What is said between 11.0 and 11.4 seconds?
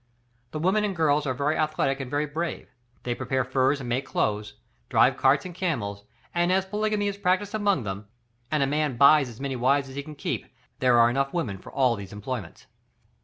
enough